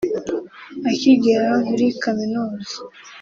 [0.89, 2.75] Akigera muri kaminuza